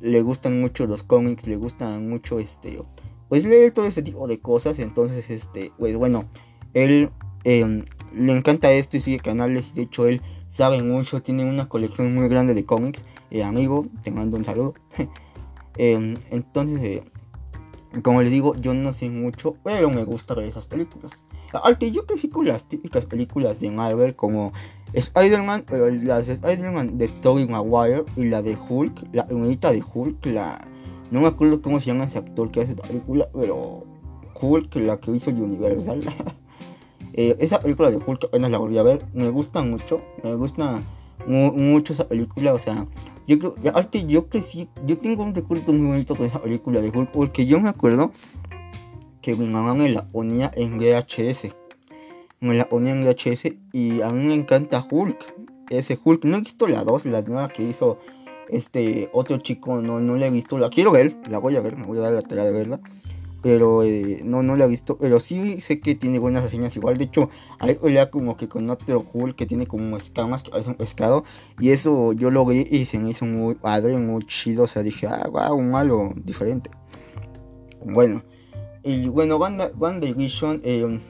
le 0.00 0.22
gustan 0.22 0.60
mucho 0.60 0.86
los 0.86 1.02
cómics, 1.02 1.46
le 1.46 1.56
gustan 1.56 2.08
mucho 2.08 2.38
este 2.38 2.80
pues 3.28 3.44
leer 3.46 3.72
todo 3.72 3.86
ese 3.86 4.02
tipo 4.02 4.26
de 4.26 4.40
cosas, 4.40 4.78
entonces 4.78 5.30
este 5.30 5.72
pues 5.78 5.96
bueno, 5.96 6.24
él 6.74 7.10
em, 7.44 7.84
le 8.14 8.32
encanta 8.32 8.72
esto 8.72 8.96
y 8.96 9.00
sigue 9.00 9.18
canales, 9.18 9.74
de 9.74 9.82
hecho 9.82 10.06
él 10.06 10.20
sabe 10.46 10.82
mucho, 10.82 11.22
tiene 11.22 11.44
una 11.44 11.68
colección 11.68 12.14
muy 12.14 12.28
grande 12.28 12.54
de 12.54 12.64
cómics. 12.64 13.04
Eh, 13.30 13.42
amigo, 13.42 13.86
te 14.02 14.10
mando 14.10 14.36
un 14.36 14.44
saludo. 14.44 14.74
Em, 15.78 16.12
entonces, 16.30 17.00
como 18.00 18.22
les 18.22 18.30
digo, 18.30 18.54
yo 18.54 18.72
no 18.72 18.92
sé 18.92 19.10
mucho, 19.10 19.56
pero 19.62 19.90
me 19.90 20.04
gusta 20.04 20.34
ver 20.34 20.46
esas 20.46 20.66
películas. 20.66 21.26
Aunque 21.52 21.90
yo 21.90 22.04
con 22.30 22.46
las 22.46 22.64
típicas 22.64 23.04
películas 23.04 23.60
de 23.60 23.70
Marvel 23.70 24.16
como 24.16 24.52
Spider-Man, 24.94 25.64
pero 25.66 25.90
las 25.90 26.26
de 26.26 26.32
Spider-Man 26.34 26.96
de 26.96 27.08
Tobey 27.08 27.46
Maguire 27.46 28.04
y 28.16 28.24
la 28.24 28.40
de 28.40 28.56
Hulk, 28.56 29.08
la 29.12 29.26
unidad 29.30 29.72
de 29.72 29.82
Hulk, 29.82 30.26
la... 30.26 30.66
No 31.10 31.20
me 31.20 31.26
acuerdo 31.26 31.60
cómo 31.60 31.78
se 31.78 31.86
llama 31.86 32.04
ese 32.04 32.18
actor 32.18 32.50
que 32.50 32.62
hace 32.62 32.72
esta 32.72 32.88
película, 32.88 33.28
pero 33.38 33.84
Hulk, 34.40 34.74
la 34.76 34.96
que 34.98 35.10
hizo 35.10 35.30
Universal. 35.30 36.00
eh, 37.12 37.36
esa 37.38 37.58
película 37.58 37.90
de 37.90 37.98
Hulk 37.98 38.24
apenas 38.24 38.50
la 38.50 38.58
volví 38.58 38.78
a 38.78 38.82
ver, 38.82 39.04
me 39.12 39.28
gusta 39.28 39.62
mucho, 39.62 40.00
me 40.24 40.34
gusta 40.34 40.82
mucho 41.26 41.92
esa 41.92 42.08
película, 42.08 42.54
o 42.54 42.58
sea, 42.58 42.86
yo 43.26 43.38
creo, 43.38 43.54
que 43.90 44.06
yo 44.06 44.28
crecí, 44.28 44.68
yo 44.86 44.98
tengo 44.98 45.22
un 45.22 45.34
recuerdo 45.34 45.72
muy 45.72 45.86
bonito 45.86 46.14
con 46.14 46.26
esa 46.26 46.40
película 46.42 46.80
de 46.80 46.90
Hulk, 46.90 47.10
porque 47.10 47.46
yo 47.46 47.60
me 47.60 47.68
acuerdo 47.68 48.12
que 49.20 49.34
mi 49.36 49.46
mamá 49.46 49.74
me 49.74 49.88
la 49.88 50.06
ponía 50.06 50.50
en 50.54 50.78
VHS. 50.78 51.54
Me 52.40 52.54
la 52.56 52.68
ponía 52.68 52.92
en 52.92 53.04
VHS 53.04 53.52
y 53.72 54.02
a 54.02 54.10
mí 54.10 54.26
me 54.26 54.34
encanta 54.34 54.84
Hulk. 54.88 55.34
Ese 55.70 55.98
Hulk, 56.02 56.24
no 56.24 56.38
he 56.38 56.40
visto 56.40 56.66
la 56.66 56.84
2, 56.84 57.06
la 57.06 57.22
nueva 57.22 57.48
que 57.48 57.62
hizo 57.62 57.98
este 58.48 59.08
otro 59.12 59.38
chico, 59.38 59.80
no, 59.80 60.00
no 60.00 60.16
la 60.16 60.26
he 60.26 60.30
visto, 60.30 60.58
la 60.58 60.68
quiero 60.68 60.90
ver, 60.90 61.16
la 61.30 61.38
voy 61.38 61.56
a 61.56 61.60
ver, 61.60 61.76
me 61.76 61.86
voy 61.86 61.98
a 61.98 62.02
dar 62.02 62.12
la 62.12 62.22
tarea 62.22 62.44
de 62.44 62.52
verla 62.52 62.80
pero 63.42 63.82
eh, 63.82 64.20
no, 64.24 64.42
no 64.42 64.56
la 64.56 64.64
he 64.64 64.68
visto. 64.68 64.96
Pero 64.96 65.20
sí 65.20 65.60
sé 65.60 65.80
que 65.80 65.94
tiene 65.94 66.18
buenas 66.18 66.44
reseñas 66.44 66.76
igual. 66.76 66.96
De 66.96 67.04
hecho, 67.04 67.28
hay 67.58 67.74
pelea 67.74 68.10
como 68.10 68.36
que 68.36 68.48
con 68.48 68.70
otro 68.70 69.04
Hulk 69.12 69.36
que 69.36 69.46
tiene 69.46 69.66
como 69.66 69.96
escamas, 69.96 70.42
que 70.42 70.50
parece 70.50 70.70
un 70.70 70.76
pescado. 70.76 71.24
Y 71.60 71.70
eso 71.70 72.12
yo 72.12 72.30
lo 72.30 72.46
vi 72.46 72.66
y 72.70 72.84
se 72.84 72.98
me 72.98 73.10
hizo 73.10 73.26
muy 73.26 73.54
padre, 73.56 73.96
muy 73.98 74.24
chido. 74.24 74.64
O 74.64 74.66
sea, 74.66 74.82
dije, 74.82 75.06
ah, 75.08 75.28
wow, 75.30 75.56
un 75.56 75.70
malo 75.70 76.12
diferente. 76.16 76.70
Bueno, 77.84 78.22
y 78.84 79.08
bueno, 79.08 79.38
Banda, 79.38 79.72
Banda 79.74 80.10
Vision, 80.12 80.60
eh, 80.64 81.00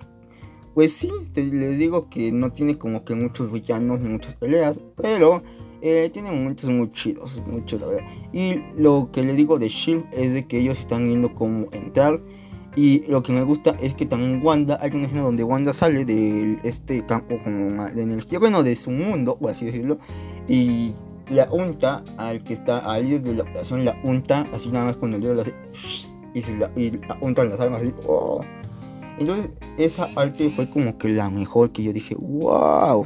pues 0.75 0.95
sí, 0.95 1.11
les 1.35 1.79
digo 1.79 2.09
que 2.09 2.33
no 2.33 2.51
tiene 2.51 2.79
como 2.79 3.05
que 3.05 3.15
muchos 3.15 3.53
villanos 3.53 4.01
ni 4.01 4.09
muchas 4.09 4.35
peleas. 4.37 4.81
Pero 4.97 5.43
eh, 5.83 6.09
tienen 6.13 6.35
momentos 6.35 6.71
muy 6.71 6.91
chidos, 6.93 7.43
mucho 7.47 7.77
la 7.77 7.87
verdad. 7.87 8.05
Y 8.33 8.63
lo 8.77 9.11
que 9.13 9.23
le 9.25 9.35
digo 9.35 9.59
de 9.59 9.69
Shield 9.69 10.05
es 10.13 10.33
de 10.33 10.47
que 10.47 10.59
ellos 10.59 10.79
están 10.79 11.07
viendo 11.07 11.35
cómo 11.35 11.67
entrar. 11.73 12.21
Y 12.77 13.01
lo 13.07 13.23
que 13.23 13.33
me 13.33 13.43
gusta 13.43 13.75
es 13.83 13.93
que 13.95 14.07
también 14.07 14.41
Wanda, 14.43 14.79
hay 14.81 14.93
una 14.93 15.07
escena 15.07 15.23
donde 15.23 15.43
Wanda 15.43 15.75
sale 15.75 16.05
de 16.05 16.59
este 16.63 17.05
campo 17.05 17.37
como 17.43 17.85
de 17.87 18.03
energía, 18.03 18.39
bueno, 18.39 18.63
de 18.63 18.77
su 18.77 18.91
mundo, 18.91 19.37
por 19.37 19.51
así 19.51 19.67
decirlo. 19.67 19.99
Y 20.49 20.95
la 21.29 21.51
unta 21.51 22.03
al 22.17 22.43
que 22.45 22.55
está 22.55 22.91
ahí 22.91 23.19
de 23.19 23.35
la 23.35 23.43
operación, 23.43 23.85
la 23.85 24.01
unta, 24.05 24.47
así 24.55 24.71
nada 24.71 24.87
más 24.87 24.97
con 24.97 25.13
el 25.13 25.21
dedo, 25.21 25.43
y, 26.33 26.43
se 26.43 26.57
la, 26.57 26.71
y 26.77 26.93
unta 27.21 27.43
en 27.43 27.51
las 27.51 27.61
armas 27.61 27.83
así. 27.83 27.93
Oh. 28.07 28.41
Entonces, 29.19 29.51
esa 29.79 30.09
arte 30.17 30.49
fue 30.49 30.69
como 30.71 30.97
que 30.97 31.09
la 31.09 31.29
mejor 31.29 31.73
que 31.73 31.83
yo 31.83 31.93
dije, 31.93 32.15
wow. 32.19 33.05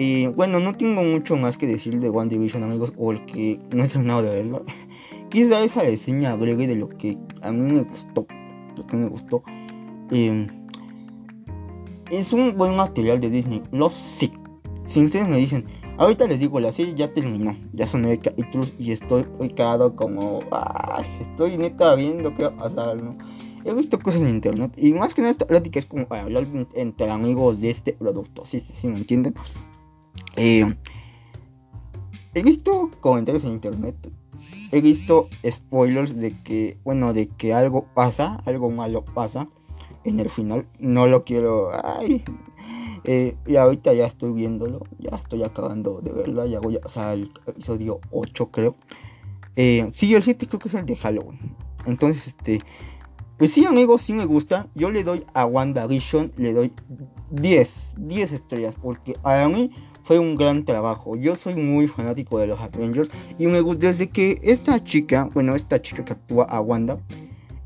Y 0.00 0.28
bueno, 0.28 0.60
no 0.60 0.76
tengo 0.76 1.02
mucho 1.02 1.36
más 1.36 1.58
que 1.58 1.66
decir 1.66 1.98
de 1.98 2.08
One 2.08 2.28
Division, 2.28 2.62
amigos, 2.62 2.92
porque 2.92 3.58
no 3.74 3.82
he 3.82 3.88
terminado 3.88 4.22
de 4.22 4.28
verlo. 4.28 4.64
Quise 5.28 5.48
dar 5.48 5.64
esa 5.64 5.82
reseña 5.82 6.36
breve 6.36 6.68
de 6.68 6.76
lo 6.76 6.88
que 6.88 7.18
a 7.42 7.50
mí 7.50 7.72
me 7.72 7.82
gustó. 7.82 8.24
Lo 8.76 8.86
que 8.86 8.96
me 8.96 9.08
gustó. 9.08 9.42
Eh, 10.12 10.46
es 12.12 12.32
un 12.32 12.56
buen 12.56 12.76
material 12.76 13.20
de 13.20 13.28
Disney. 13.28 13.60
Lo 13.72 13.90
sé. 13.90 14.30
Si 14.86 15.04
ustedes 15.04 15.26
me 15.26 15.38
dicen, 15.38 15.64
ahorita 15.96 16.28
les 16.28 16.38
digo, 16.38 16.60
la 16.60 16.70
serie 16.70 16.94
ya 16.94 17.12
terminó. 17.12 17.56
Ya 17.72 17.88
son 17.88 18.02
nueve 18.02 18.20
capítulos 18.20 18.72
y 18.78 18.92
estoy 18.92 19.24
quedado 19.56 19.96
como. 19.96 20.38
estoy 21.18 21.58
neta 21.58 21.96
viendo 21.96 22.32
qué 22.36 22.44
va 22.44 22.50
a 22.50 22.56
pasar, 22.56 23.02
¿no? 23.02 23.18
He 23.64 23.74
visto 23.74 23.98
cosas 23.98 24.20
en 24.20 24.28
internet 24.28 24.72
y 24.76 24.92
más 24.92 25.12
que 25.12 25.22
nada 25.22 25.32
esta 25.32 25.48
plática 25.48 25.80
es 25.80 25.86
como 25.86 26.06
para 26.06 26.22
hablar 26.22 26.46
entre 26.74 27.10
amigos 27.10 27.60
de 27.60 27.70
este 27.70 27.94
producto. 27.94 28.44
¿Sí, 28.46 28.60
sí, 28.60 28.72
sí 28.76 28.86
me 28.86 28.98
entienden? 28.98 29.34
Eh, 30.36 30.74
he 32.34 32.42
visto 32.42 32.90
comentarios 33.00 33.44
en 33.44 33.52
internet, 33.52 33.96
he 34.72 34.80
visto 34.80 35.28
spoilers 35.48 36.16
de 36.16 36.36
que, 36.42 36.78
bueno, 36.84 37.12
de 37.12 37.28
que 37.28 37.52
algo 37.52 37.86
pasa, 37.94 38.42
algo 38.44 38.70
malo 38.70 39.04
pasa 39.04 39.48
en 40.04 40.20
el 40.20 40.30
final. 40.30 40.66
No 40.78 41.06
lo 41.06 41.24
quiero, 41.24 41.70
ay, 41.84 42.24
eh, 43.04 43.36
y 43.46 43.56
ahorita 43.56 43.94
ya 43.94 44.06
estoy 44.06 44.32
viéndolo, 44.32 44.86
ya 44.98 45.16
estoy 45.16 45.42
acabando 45.42 46.00
de 46.02 46.12
verla, 46.12 46.46
ya 46.46 46.60
voy 46.60 46.76
a, 46.76 46.80
o 46.84 46.88
sea, 46.88 47.14
episodio 47.14 48.00
8 48.10 48.50
creo. 48.50 48.76
Eh, 49.56 49.90
sí, 49.94 50.14
el 50.14 50.22
7 50.22 50.46
creo 50.46 50.60
que 50.60 50.68
es 50.68 50.74
el 50.74 50.86
de 50.86 50.96
Halloween. 50.96 51.56
Entonces, 51.86 52.28
este, 52.28 52.60
pues 53.38 53.52
sí, 53.52 53.64
amigos, 53.64 54.02
sí 54.02 54.12
me 54.12 54.24
gusta. 54.24 54.66
Yo 54.74 54.90
le 54.90 55.04
doy 55.04 55.24
a 55.32 55.46
WandaVision, 55.46 56.32
le 56.36 56.52
doy 56.52 56.72
10, 57.30 57.94
10 57.98 58.32
estrellas, 58.32 58.76
porque 58.80 59.14
a 59.22 59.48
mí 59.48 59.70
fue 60.08 60.18
un 60.18 60.36
gran 60.36 60.64
trabajo. 60.64 61.16
Yo 61.16 61.36
soy 61.36 61.54
muy 61.54 61.86
fanático 61.86 62.38
de 62.38 62.46
los 62.46 62.58
Avengers 62.58 63.10
y 63.38 63.46
me 63.46 63.60
gusta 63.60 63.88
desde 63.88 64.08
que 64.08 64.40
esta 64.42 64.82
chica, 64.82 65.28
bueno, 65.34 65.54
esta 65.54 65.82
chica 65.82 66.02
que 66.02 66.14
actúa 66.14 66.44
a 66.44 66.62
Wanda, 66.62 66.98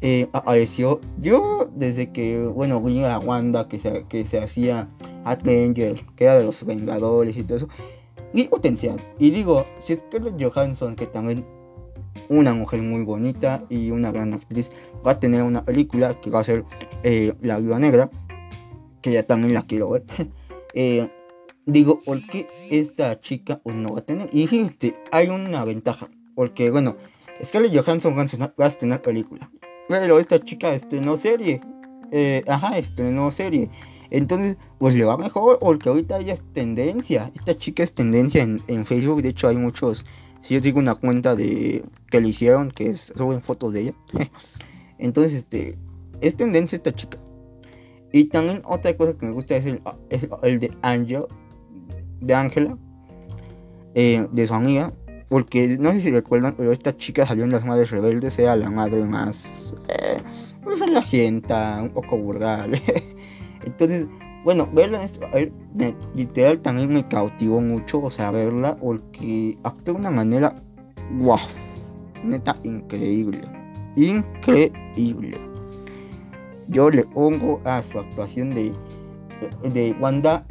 eh, 0.00 0.26
apareció. 0.32 1.00
Yo 1.20 1.70
desde 1.76 2.10
que, 2.10 2.44
bueno, 2.44 2.82
vi 2.82 3.04
a 3.04 3.20
Wanda 3.20 3.68
que 3.68 3.78
se, 3.78 4.06
que 4.08 4.24
se 4.24 4.40
hacía 4.40 4.88
Avengers, 5.22 6.02
que 6.16 6.24
era 6.24 6.36
de 6.36 6.42
los 6.42 6.66
Vengadores 6.66 7.36
y 7.36 7.44
todo 7.44 7.58
eso, 7.58 7.68
vi 8.34 8.42
potencial. 8.48 8.96
Y 9.20 9.30
digo, 9.30 9.64
si 9.78 9.94
Scarlett 9.94 10.42
Johansson, 10.42 10.96
que 10.96 11.06
también 11.06 11.46
una 12.28 12.54
mujer 12.54 12.82
muy 12.82 13.04
bonita 13.04 13.62
y 13.70 13.92
una 13.92 14.10
gran 14.10 14.32
actriz, 14.34 14.72
va 15.06 15.12
a 15.12 15.20
tener 15.20 15.44
una 15.44 15.64
película 15.64 16.20
que 16.20 16.30
va 16.30 16.40
a 16.40 16.44
ser 16.44 16.64
eh, 17.04 17.34
La 17.40 17.60
Viuda 17.60 17.78
Negra, 17.78 18.10
que 19.00 19.12
ya 19.12 19.22
también 19.22 19.54
la 19.54 19.62
quiero 19.62 19.90
ver. 19.90 20.02
eh, 20.74 21.08
digo, 21.66 21.98
¿por 22.04 22.20
qué 22.26 22.46
esta 22.70 23.20
chica 23.20 23.60
pues, 23.62 23.76
no 23.76 23.94
va 23.94 24.00
a 24.00 24.04
tener? 24.04 24.28
Y 24.32 24.46
fíjate, 24.46 24.96
hay 25.10 25.28
una 25.28 25.64
ventaja, 25.64 26.08
porque 26.34 26.70
bueno, 26.70 26.96
Scarlett 27.42 27.76
Johansson 27.76 28.16
va 28.16 28.64
a 28.64 28.68
estrenar 28.68 29.02
película, 29.02 29.50
pero 29.88 30.18
esta 30.18 30.38
chica 30.38 30.74
estrenó 30.74 31.16
serie, 31.16 31.60
eh, 32.10 32.44
ajá, 32.46 32.78
estrenó 32.78 33.30
serie. 33.30 33.70
Entonces, 34.10 34.58
pues 34.78 34.94
le 34.94 35.04
va 35.04 35.16
mejor, 35.16 35.58
porque 35.58 35.88
ahorita 35.88 36.18
ella 36.18 36.34
es 36.34 36.42
tendencia. 36.52 37.32
Esta 37.34 37.56
chica 37.56 37.82
es 37.82 37.94
tendencia 37.94 38.42
en, 38.42 38.60
en 38.66 38.84
Facebook. 38.84 39.22
De 39.22 39.30
hecho, 39.30 39.48
hay 39.48 39.56
muchos. 39.56 40.04
Si 40.42 40.52
yo 40.52 40.60
digo 40.60 40.78
una 40.78 40.94
cuenta 40.94 41.34
de 41.34 41.82
que 42.10 42.20
le 42.20 42.28
hicieron, 42.28 42.70
que 42.70 42.90
es, 42.90 43.10
suben 43.16 43.40
fotos 43.40 43.72
de 43.72 43.80
ella. 43.80 43.94
Entonces, 44.98 45.32
este, 45.32 45.78
es 46.20 46.36
tendencia 46.36 46.76
esta 46.76 46.94
chica. 46.94 47.18
Y 48.12 48.24
también 48.24 48.60
otra 48.66 48.94
cosa 48.94 49.14
que 49.14 49.24
me 49.24 49.32
gusta 49.32 49.56
es 49.56 49.64
el, 49.64 49.80
es 50.10 50.28
el 50.42 50.60
de 50.60 50.70
Angel, 50.82 51.24
de 52.22 52.34
Ángela, 52.34 52.78
eh, 53.94 54.26
de 54.32 54.46
su 54.46 54.54
amiga, 54.54 54.92
porque 55.28 55.76
no 55.78 55.92
sé 55.92 56.00
si 56.00 56.10
recuerdan, 56.10 56.54
pero 56.56 56.72
esta 56.72 56.96
chica 56.96 57.26
salió 57.26 57.44
en 57.44 57.50
Las 57.50 57.64
Madres 57.64 57.90
Rebeldes, 57.90 58.38
era 58.38 58.56
la 58.56 58.70
madre 58.70 59.04
más 59.04 59.74
eh, 59.88 60.22
gente, 61.06 61.54
un 61.80 61.90
poco 61.90 62.16
vulgar. 62.16 62.70
Entonces, 63.64 64.06
bueno, 64.44 64.68
verla 64.72 65.06
en 65.32 65.96
literal 66.14 66.60
también 66.60 66.92
me 66.92 67.06
cautivó 67.06 67.60
mucho, 67.60 68.02
o 68.02 68.10
sea, 68.10 68.30
verla, 68.30 68.76
porque 68.76 69.56
actúa 69.62 69.94
de 69.94 70.00
una 70.00 70.10
manera, 70.10 70.54
wow, 71.18 71.38
neta, 72.24 72.56
increíble, 72.64 73.40
increíble. 73.96 75.38
Yo 76.68 76.90
le 76.90 77.04
pongo 77.04 77.60
a 77.64 77.82
su 77.82 77.98
actuación 77.98 78.50
de, 78.50 78.72
de 79.72 79.96
Wanda 80.00 80.44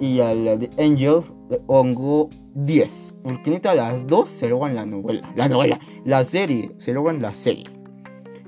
y 0.00 0.20
a 0.20 0.34
la 0.34 0.56
de 0.56 0.70
Angel 0.78 1.20
le 1.50 1.58
pongo 1.60 2.30
10. 2.54 3.16
Porque 3.22 3.50
neta, 3.50 3.74
las 3.74 4.06
dos 4.06 4.28
se 4.28 4.48
logran 4.48 4.74
la 4.74 4.86
novela. 4.86 5.32
La 5.36 5.48
novela, 5.48 5.78
la 6.04 6.24
serie, 6.24 6.70
se 6.78 6.92
logran 6.92 7.20
la 7.20 7.32
serie. 7.32 7.64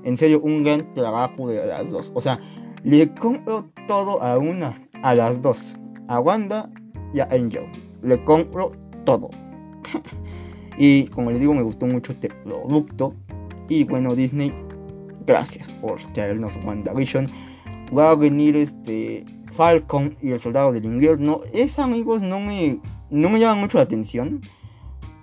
En 0.03 0.17
serio, 0.17 0.41
un 0.41 0.63
gran 0.63 0.93
trabajo 0.93 1.49
de 1.49 1.65
las 1.65 1.91
dos. 1.91 2.11
O 2.15 2.21
sea, 2.21 2.39
le 2.83 3.13
compro 3.15 3.69
todo 3.87 4.21
a 4.21 4.37
una, 4.37 4.81
a 5.03 5.15
las 5.15 5.41
dos. 5.41 5.75
A 6.07 6.19
Wanda 6.19 6.69
y 7.13 7.19
a 7.19 7.27
Angel. 7.31 7.65
Le 8.01 8.23
compro 8.23 8.71
todo. 9.05 9.29
y 10.77 11.05
como 11.07 11.31
les 11.31 11.39
digo, 11.39 11.53
me 11.53 11.63
gustó 11.63 11.85
mucho 11.85 12.11
este 12.11 12.29
producto. 12.43 13.13
Y 13.69 13.83
bueno, 13.83 14.15
Disney, 14.15 14.53
gracias 15.25 15.67
por 15.81 15.99
traernos 16.13 16.57
WandaVision. 16.65 17.27
Va 17.97 18.11
a 18.11 18.15
venir 18.15 18.55
este 18.55 19.25
Falcon 19.51 20.17
y 20.21 20.31
el 20.31 20.39
Soldado 20.39 20.71
del 20.71 20.85
Invierno. 20.85 21.41
Es 21.53 21.79
amigos, 21.79 22.21
no 22.21 22.39
me, 22.39 22.79
no 23.09 23.29
me 23.29 23.39
llama 23.39 23.61
mucho 23.61 23.77
la 23.77 23.83
atención. 23.83 24.41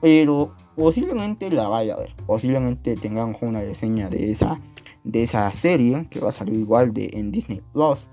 Pero 0.01 0.55
posiblemente 0.77 1.51
la 1.51 1.69
vaya 1.69 1.95
a 1.95 1.99
ver. 1.99 2.15
Posiblemente 2.27 2.97
tengamos 2.97 3.39
una 3.41 3.61
reseña 3.61 4.09
de 4.11 4.31
esa, 4.31 4.61
de 5.05 5.23
esa 5.23 5.51
serie 5.53 6.07
que 6.11 6.21
va 6.21 6.29
a 6.29 6.33
salir 6.33 6.61
igual 6.61 6.93
de, 6.93 7.11
en 7.15 7.33
Disney 7.33 7.63
Plus. 7.73 8.11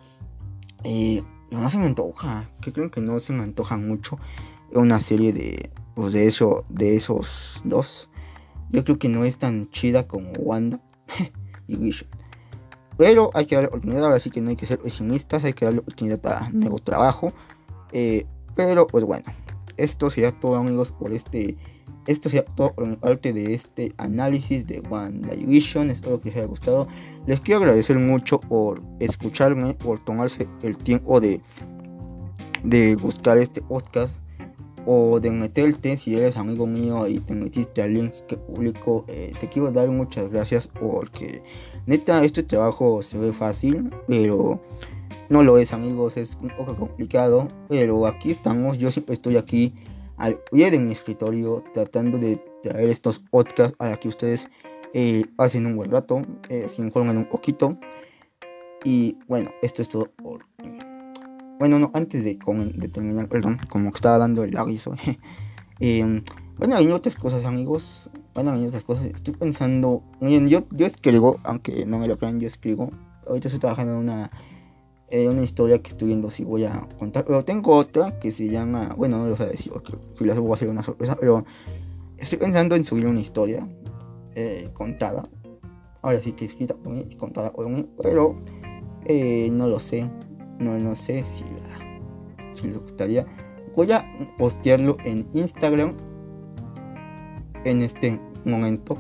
Eh, 0.84 1.22
no 1.50 1.70
se 1.70 1.78
me 1.78 1.86
antoja. 1.86 2.50
Que 2.62 2.72
creo 2.72 2.92
que 2.92 3.02
no 3.02 3.20
se 3.20 3.34
me 3.34 3.44
antoja 3.44 3.78
mucho. 3.78 4.18
Una 4.74 5.02
serie 5.02 5.34
de, 5.34 5.70
pues 5.96 6.14
de, 6.14 6.28
eso, 6.28 6.64
de 6.70 6.96
esos 6.96 7.62
dos. 7.66 8.10
Yo 8.70 8.86
creo 8.86 8.98
que 8.98 9.10
no 9.10 9.26
es 9.26 9.38
tan 9.38 9.66
chida 9.66 10.08
como 10.08 10.32
Wanda 10.40 10.80
y 11.68 11.76
Vision. 11.76 12.10
Pero 13.02 13.32
hay 13.34 13.48
que 13.48 13.56
darle 13.56 13.70
oportunidad, 13.70 14.14
así 14.14 14.30
que 14.30 14.42
no 14.42 14.52
hay 14.52 14.56
que 14.56 14.68
ser 14.68 14.78
pesimistas, 14.78 15.44
hay 15.44 15.54
que 15.54 15.66
darle 15.66 15.80
oportunidad 15.80 16.24
a 16.28 16.52
nuevo 16.52 16.78
trabajo. 16.78 17.34
Eh, 17.94 18.28
pero 18.56 18.86
pues 18.86 19.04
bueno, 19.04 19.26
esto 19.76 20.12
sería 20.12 20.32
todo 20.40 20.58
amigos 20.58 20.92
por 20.92 21.12
este 21.12 21.58
esto 22.06 22.30
sería 22.30 22.46
todo 22.46 22.74
por 22.74 22.86
mi 22.86 22.96
parte 22.98 23.34
de 23.34 23.56
este 23.56 23.92
análisis 23.98 24.68
de 24.68 24.82
WandaVision. 24.82 25.90
Espero 25.90 26.22
que 26.22 26.30
les 26.30 26.38
haya 26.38 26.46
gustado. 26.46 26.88
Les 27.26 27.42
quiero 27.42 27.62
agradecer 27.62 27.98
mucho 27.98 28.40
por 28.40 28.84
escucharme, 29.00 29.74
por 29.74 29.98
tomarse 29.98 30.48
el 30.62 30.78
tiempo 30.78 31.20
de, 31.20 31.42
de 32.64 32.96
buscar 32.98 33.40
este 33.40 33.64
podcast 33.64 34.14
o 34.86 35.20
de 35.20 35.32
meterte. 35.32 35.98
Si 35.98 36.16
eres 36.16 36.38
amigo 36.38 36.66
mío 36.66 37.08
y 37.08 37.20
te 37.20 37.34
metiste 37.34 37.82
al 37.82 37.94
link 37.94 38.14
que 38.28 38.38
publico, 38.38 39.06
eh, 39.08 39.32
te 39.40 39.48
quiero 39.48 39.72
dar 39.72 39.90
muchas 39.90 40.30
gracias 40.32 40.68
porque 40.68 41.42
Neta, 41.88 42.24
este 42.24 42.44
trabajo 42.44 43.02
se 43.02 43.18
ve 43.18 43.32
fácil, 43.32 43.90
pero 44.08 44.62
no 45.30 45.44
lo 45.44 45.58
es, 45.58 45.74
amigos. 45.74 46.16
Es 46.18 46.38
un 46.42 46.50
poco 46.50 46.76
complicado, 46.76 47.48
pero 47.68 48.06
aquí 48.06 48.32
estamos. 48.32 48.78
Yo 48.78 48.92
siempre 48.92 49.16
estoy 49.16 49.38
aquí 49.38 49.74
al 50.18 50.38
pie 50.52 50.70
de 50.70 50.78
mi 50.78 50.92
escritorio 50.92 51.64
tratando 51.74 52.20
de 52.20 52.40
traer 52.62 52.90
estos 52.90 53.18
podcasts 53.18 53.76
a 53.80 53.98
que 53.98 54.10
ustedes 54.10 54.48
eh, 54.94 55.24
hacen 55.38 55.66
un 55.66 55.76
buen 55.76 55.90
rato, 55.90 56.22
eh, 56.50 56.68
se 56.70 56.82
informan 56.82 57.18
un 57.18 57.26
poquito. 57.26 57.78
Y 58.84 59.18
bueno, 59.28 59.52
esto 59.62 59.82
es 59.82 59.90
todo 59.90 60.06
por 60.22 60.46
Bueno, 61.62 61.78
no, 61.78 61.92
antes 61.94 62.24
de, 62.24 62.40
de 62.74 62.88
terminar, 62.88 63.28
perdón, 63.30 63.60
como 63.70 63.92
que 63.92 63.98
estaba 63.98 64.18
dando 64.18 64.44
el 64.44 64.58
aviso. 64.58 64.96
eh, 65.80 66.24
bueno, 66.58 66.76
hay 66.76 66.88
otras 66.88 67.16
cosas, 67.16 67.46
amigos. 67.46 68.10
Bueno, 68.34 68.54
hay 68.54 68.66
otras 68.66 68.84
cosas. 68.84 69.06
Estoy 69.06 69.36
pensando. 69.36 70.02
Miren, 70.20 70.48
yo, 70.50 70.64
yo 70.72 70.88
escribo, 70.88 71.40
aunque 71.44 71.86
no 71.86 72.00
me 72.00 72.08
lo 72.08 72.18
crean, 72.18 72.40
yo 72.40 72.48
escribo. 72.48 72.90
Ahorita 73.28 73.48
estoy 73.48 73.60
trabajando 73.60 73.94
en 73.94 74.00
una, 74.00 74.32
una 75.12 75.44
historia 75.44 75.80
que 75.84 75.90
estoy 75.90 76.08
viendo 76.08 76.32
si 76.32 76.44
voy 76.44 76.66
a 76.66 76.88
contar. 76.98 77.26
Pero 77.26 77.46
tengo 77.46 77.76
otra 77.76 78.20
que 78.20 78.32
se 78.32 78.48
llama. 78.50 78.96
Bueno, 78.98 79.20
no 79.20 79.28
lo 79.28 79.36
voy 79.36 79.46
a 79.46 79.50
decir 79.50 79.72
porque 79.72 79.94
si 80.18 80.26
las 80.26 80.40
voy 80.40 80.54
a 80.54 80.56
hacer 80.56 80.68
una 80.68 80.82
sorpresa. 80.82 81.16
Pero 81.20 81.46
estoy 82.18 82.40
pensando 82.40 82.76
en 82.76 82.84
subir 82.84 83.06
una 83.06 83.20
historia 83.20 83.68
eh, 84.34 84.68
contada. 84.74 85.30
Ahora 86.02 86.22
sí 86.22 86.32
que 86.32 86.46
escrita 86.46 86.74
por 86.74 86.92
mí, 86.92 87.16
contada 87.18 87.54
por 87.54 87.70
mí. 87.70 87.88
Pero 88.02 88.36
eh, 89.06 89.50
no 89.52 89.68
lo 89.68 89.78
sé. 89.78 90.10
No, 90.62 90.78
no 90.78 90.94
sé 90.94 91.24
si 91.24 91.44
la, 91.44 92.56
si 92.56 92.68
les 92.68 92.78
gustaría. 92.78 93.26
Voy 93.76 93.92
a 93.92 94.06
postearlo 94.38 94.96
en 95.04 95.28
Instagram 95.34 95.94
en 97.66 97.82
este 97.82 98.20
momento. 98.46 98.98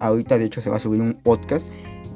Ahorita 0.00 0.38
de 0.38 0.46
hecho 0.46 0.60
se 0.60 0.70
va 0.70 0.76
a 0.76 0.80
subir 0.80 1.02
un 1.02 1.14
podcast. 1.14 1.66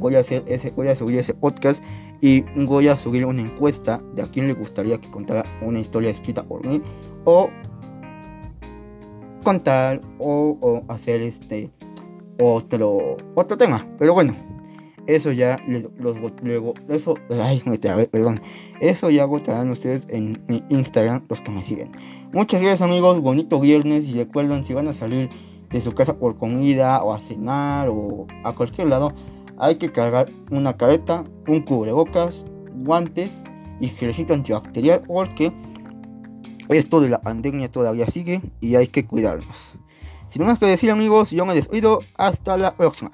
Voy 0.01 0.17
a 0.17 0.21
hacer 0.21 0.43
ese, 0.47 0.71
voy 0.71 0.89
a 0.89 0.97
subir 0.97 1.19
ese 1.19 1.35
podcast 1.35 1.83
y 2.21 2.41
voy 2.65 2.89
a 2.89 2.97
subir 2.97 3.27
una 3.27 3.43
encuesta 3.43 4.01
de 4.15 4.23
a 4.23 4.27
quién 4.27 4.49
le 4.49 4.55
gustaría 4.55 4.99
que 4.99 5.11
contara 5.11 5.45
una 5.63 5.79
historia 5.79 6.11
escrita 6.11 6.43
por 6.43 6.67
mí 6.67 6.81
o 7.25 7.51
contar 9.43 10.01
o, 10.19 10.83
hacer 10.89 11.21
este 11.21 11.71
otro 12.41 13.17
otro 13.35 13.57
tema. 13.57 13.87
Pero 13.99 14.15
bueno, 14.15 14.35
eso 15.07 15.33
ya 15.33 15.57
les, 15.69 15.87
los 15.99 16.17
luego 16.43 16.75
eso 16.89 17.15
ay, 17.31 17.63
perdón. 18.11 18.41
Eso 18.81 19.11
ya 19.11 19.25
votarán 19.25 19.71
ustedes 19.71 20.07
en 20.09 20.43
mi 20.49 20.63
Instagram 20.69 21.25
los 21.29 21.41
que 21.41 21.51
me 21.51 21.63
siguen. 21.63 21.93
Muchas 22.33 22.61
gracias 22.61 22.83
amigos, 22.83 23.21
bonito 23.21 23.61
viernes 23.61 24.05
y 24.07 24.15
recuerden 24.15 24.65
si 24.65 24.75
van 24.75 24.89
a 24.89 24.93
salir 24.93 25.31
de 25.71 25.81
su 25.81 25.93
casa 25.93 26.19
por 26.19 26.37
comida 26.37 27.03
o 27.03 27.13
a 27.13 27.21
cenar 27.21 27.89
o 27.89 28.27
a 28.45 28.53
cualquier 28.53 28.89
lado, 28.89 29.13
hay 29.59 29.77
que 29.77 29.91
cargar 29.91 30.31
una 30.51 30.77
careta, 30.77 31.25
un 31.49 31.63
cubrebocas, 31.63 32.45
guantes 32.75 33.43
y 33.81 33.89
gelecito 33.89 34.35
antibacterial 34.35 35.03
porque 35.07 35.53
esto 36.69 37.01
de 37.01 37.09
la 37.09 37.21
pandemia 37.21 37.71
todavía 37.71 38.07
sigue 38.07 38.43
y 38.61 38.75
hay 38.75 38.89
que 38.89 39.07
cuidarnos. 39.07 39.79
Sin 40.29 40.45
más 40.45 40.59
que 40.59 40.67
decir 40.67 40.91
amigos, 40.91 41.31
yo 41.31 41.47
me 41.47 41.55
despido. 41.55 42.01
Hasta 42.17 42.57
la 42.57 42.75
próxima. 42.75 43.13